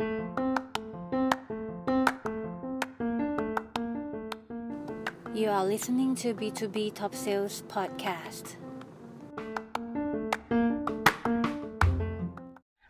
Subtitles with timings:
[0.00, 0.06] You
[5.50, 8.54] are listening to B2B Top Sales Podcast.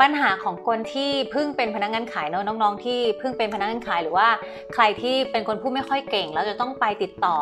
[0.00, 4.28] ปัญหาของคนที่เพิ่งเป็นพนักงานขายเนอะน้องๆ ที่เพิ่งเป็นพนักงานขายหรือว่า
[4.74, 7.38] ใครที่เป็นคนพูดไม่ค่อยเก่ง แล้วจะต้องไปติดต่อ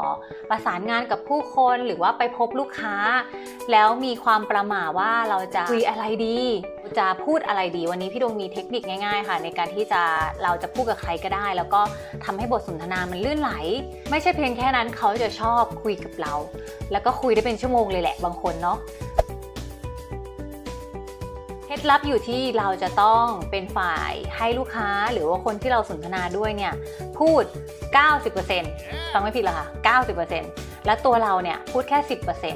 [0.51, 2.95] ประสานงานกับผู้คนหรือว่าไปพบลูกค้า
[3.73, 6.39] แล้วมีความประหม่าว่าเราจะคุยอะไรดี
[6.99, 10.01] จะพูดอะไรดี วันนี้พี่ดวงมีเทคนิคง่ายๆ ค่ะ ในการที่จะ
[10.43, 11.81] เราจะพูดกับใครก็ได้ แล้วก็
[12.25, 13.53] ทำให้บทสนทนามันลื่นไหล
[14.11, 16.35] ไม่ใช่เพียงแค่นั้นเขาจะชอบคุยกับเรา
[16.93, 18.79] แล้วก็คุยได้เป็นชั่วโมงเลยแหละบางคนเนาะ
[21.69, 26.73] เคล็ดลับอยู่ที่เราจะต้องเป็นฝ่ายให้ลูกค้าหรือว่าคนที่เราสนทนาด้วยเนี่ย
[27.19, 27.43] พูด
[28.29, 29.67] 90%ฟังไม่ผิดหรอคะ
[30.27, 31.99] 90%แล้วตัวเราเนี่ยพูดแค่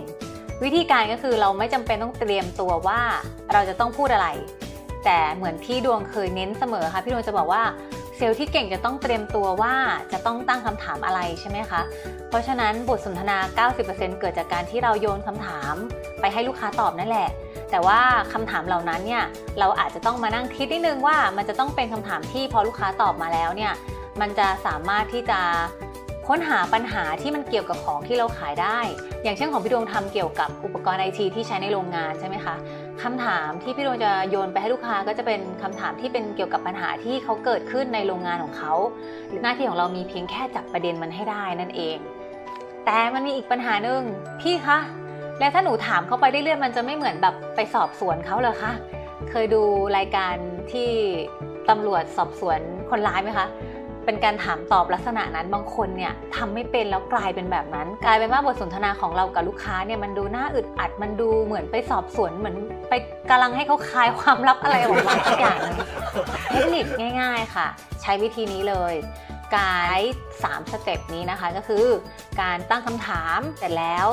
[0.03, 3.01] 10%วิธีการก็คือเราไม่จำเป็นต้องเตรียมตัวว่า
[3.53, 4.29] เราจะต้องพูดอะไร
[5.05, 7.63] แต่เหมือนที่ดวงเคยเน้นเสมอค่ะพี่ดวงจะบอกว่า
[8.17, 9.75] เซลล์ที่เก่งจะต้องเตรียมตัวว่า
[10.13, 11.81] จะต้องตั้งคำถามอะไรใช่ไหมคะ
[12.29, 15.75] เพราะฉะนั้นบทสนทนา 90%เกิดจากการที่เราโยนคำถาม
[16.21, 17.31] ไปให้ลูกค้าตอบนั่นแหละ
[17.73, 18.01] แต่ว่า
[18.33, 19.25] คำถามเหล่านั้นเนี่ย
[19.59, 23.73] เราอาจจะต้องมานั่งคิดนิดนึงว่ามันจะต้องเป็นคำถามที่พอลูกค้าตอบมาแล้วเนี่ย
[24.21, 25.41] มันจะสามารถที่จะ
[26.29, 28.79] ค้นหาปัญหาที่มันเกี่ยวกับของที่เราขายได้
[29.23, 32.55] อย่างเช่นของพี่ดวงทำเกี่ยวกับอุปกรณ์ไอทีที่ใช้ในโรงงานใช่ไหมคะ
[33.03, 38.73] คำถามที่พี่ดวงจะโยนไปให้ลูกค้าก็จะเป็นคำถามที่เป็นเกี่ยวกับปัญหาที่เขาเกิดขึ้นในโรงงานของเขา
[39.43, 41.99] หน้าที่ของเรามีเพียงแค่จับประเด็นมันให้ได้นั่นเอง
[42.87, 44.03] แต่มันมีอีกปัญหาหนึ่ง
[44.41, 44.79] พี่คะ
[45.43, 48.73] และถ้าหนูถามเขาไปเรื่อยๆมันจะไม่เหมือนแบบไปสอบสวนเขาเหรอคะ
[49.31, 49.63] เคยดู
[49.97, 50.35] รายการ
[50.73, 50.91] ที่
[51.71, 53.47] ตำรวจสอบสวนคนร้ายไหมคะ
[54.05, 62.57] เป็นการถามตอบลักษณะนั้นบางคนเนี่ยทำไม่เป็นแล้วกลายเป็นแบบนั้น กลายเป็นว่าบทสนทนาของเรากับลูกค้าเนี่ยมันดูน่าอึดอัดมันดูเหมือนไปสอบสวนเหมือน
[62.89, 62.95] ไป
[63.31, 65.59] กำลังให้เขาคลายความลับอะไรออกมาสักอย่าง
[66.51, 66.87] เทคนิค
[67.21, 67.67] ง่าย ๆ ค่ะ
[68.03, 68.95] ใช้วิธีนี้เลย
[69.57, 69.99] การ
[70.43, 71.87] สามสเต็ปนี้นะคะก็คือ
[72.41, 74.07] การตั้งคำถามเสร็จแล้ว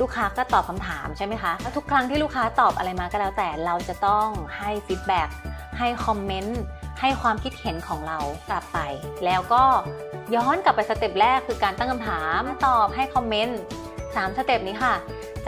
[0.00, 5.28] ลูกค้าก็ตอบคำถามใช่ไหมคะทุกครั้งที่ลูกค้าตอบอะไรมาก็แล้วแต่เราจะต้องให้ feedback
[5.78, 6.60] ให้ comment
[7.00, 8.18] ให้ความคิดเห็นของเรา
[8.50, 8.78] กลับไป
[9.24, 9.64] แล้วก็
[10.34, 13.60] ย้อนกลับไป step แรกคือการตั้งคำถามตอบให้ comment
[14.16, 14.94] สาม step นี้ค่ะ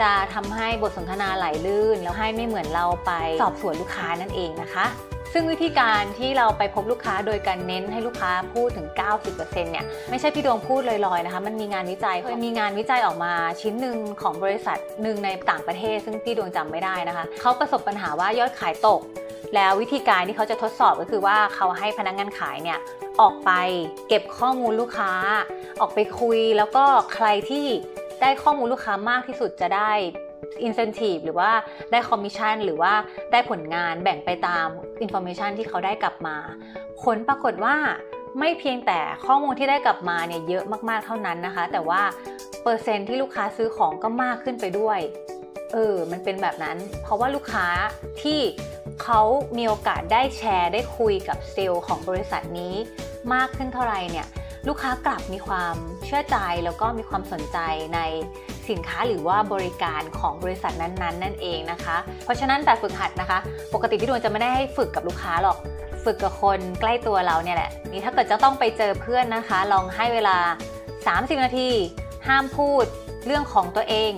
[0.01, 3.11] จะทำให้บทสนทนาไหลลื่น แล้วให้ไม่เหมือนเราไป
[3.41, 4.85] สอบสวนลูกค้านั่นเองนะคะ
[5.33, 8.87] ซึ่งวิธีการที่เราไปพบลูกค้าโดยการเน้นให้ลูกค้าพูดถึง
[9.25, 19.01] 90%เนี่ยไม่ใช่พี่ดวงพูดลอยๆนะคะ มันมีงานวิจัยเคยมีงานวิจัยออกมาชิ้นหนึ่งของบริษัทหนึ่งในต่างประเทศ ซึ่งพี่ดวงจำไม่ได้นะคะเขาประสบปัญหาว่ายอดขายตก
[19.55, 22.79] แล้ววิธีการที่เขาจะทดสอบก็คือว่าเขาให้พนักงานขายเนี่ย
[23.21, 23.51] ออกไป
[24.07, 25.11] เก็บข้อมูลลูกค้า
[25.81, 27.65] ออกไปคุยแล้วก็ใครที่
[28.21, 29.91] ได้ข้อมูลลูกค้ามากที่สุดจะได้
[30.67, 31.51] incentive หรือว่า
[31.91, 32.93] ได้คอมมิชชั่นหรือว่า
[33.31, 34.67] ได้ผลงานแบ่งไปตาม
[35.05, 36.37] information ที่เขาได้กลับมา
[37.03, 37.75] ผลปรากฏว่า
[38.39, 42.01] ไม่เพียงแต่ข้อมูลที่ได้กลับมาเนี่ยเยอะมากๆเท่านั้นนะคะ แต่ว่า
[42.63, 44.99] เปอร์เซ็นต์ที่ลูกค้าซื้อของก็มากขึ้นไปด้วย
[45.73, 47.67] เออมันเป็นแบบนั้น เพราะว่าลูกค้า
[48.21, 48.39] ที่
[49.03, 49.21] เขา
[49.57, 52.73] มีโอกาสได้แชร์ได้คุยกับเซลล์ของบริษัทนี้
[53.33, 54.27] มากขึ้นเท่าไหร่เนี่ย
[54.67, 57.57] ลูกค้ากลับมีความเชื่อใจแล้วก็มีความสนใจ
[57.95, 57.99] ใน
[58.69, 63.39] สินค้าหรือว่าบริการของบริษัทนั้นๆนั่นเองนะคะ เพราะฉะนั้นแบบฝึกหัดนะคะ
[63.73, 65.57] ปกติพี่ดวงจะไม่ได้ให้ฝึกกับลูกค้าหรอก
[66.05, 70.37] ฝึกกับคนใกล้ตัวเราเนี่ยแหละนี่ถ้าเกิดจะต้องไปเจอเพื่อนนะคะ ลองให้เวลา
[70.89, 71.69] 30 นาที
[72.27, 72.85] ห้ามพูด
[73.25, 74.11] เรื่องของตัวเอง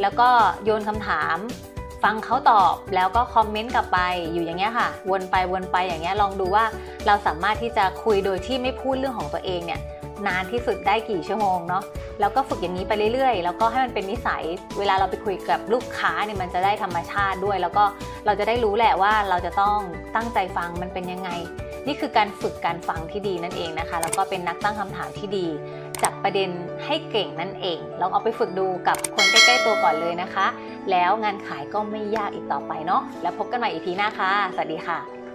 [0.00, 0.28] แล้วก็
[0.64, 1.36] โยนคำถาม
[2.04, 3.98] ฟังเขาตอบแล้วก็คอมเมนต์กลับไป
[4.32, 6.64] อยู่อย่างเงี้ยค่ะ วนไปวนไปอย่างเงี้ยลองดูว่า
[7.06, 9.80] เราสามารถที่จะคุยโดยที่ไม่พูดเรื่องของตัวเองเนี่ย
[10.26, 11.82] นานที่สุดได้กี่ชั่วโมงเนาะ
[12.20, 14.42] แล้วก็ฝึกอย่างนี้ไปเรื่อยๆ แล้วก็ให้มันเป็นนิสัย
[14.78, 17.84] เวลาเราไปคุยกับลูกค้าเนี่ยมันจะได้ธรรมชาติด้วย แล้วก็
[18.26, 19.78] เราจะได้รู้แหละว่าเราจะต้อง
[20.16, 21.30] ตั้งใจฟังมันเป็นยังไง
[21.86, 25.46] นี่คือการฝึกการฟังที่ดีนั่นเองนะคะ แล้วก็เป็นนักตั้งคำถามที่ดี
[26.02, 26.50] จับประเด็น
[26.86, 30.46] ให้เก่งนั่นเอง ลองเอาไปฝึกดูกับคนใกล้ๆตัวก่อนเลยนะคะ
[30.90, 35.25] แล้วงานขายก็ไม่ยากอีกต่อไปเนาะ แล้วพบกันใหม่อีพีหน้าค่ะ สวัสดีค่ะ